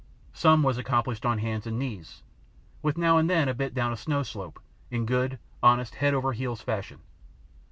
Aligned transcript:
Some 0.33 0.63
was 0.63 0.79
accomplished 0.79 1.27
on 1.27 1.37
hands 1.37 1.67
and 1.67 1.77
knees, 1.77 2.23
with 2.81 2.97
now 2.97 3.19
and 3.19 3.29
then 3.29 3.47
a 3.47 3.53
bit 3.53 3.75
down 3.75 3.93
a 3.93 3.95
snow 3.95 4.23
slope, 4.23 4.59
in 4.89 5.05
good, 5.05 5.37
honest 5.61 5.93
head 5.93 6.15
over 6.15 6.33
heels 6.33 6.61
fashion. 6.61 7.01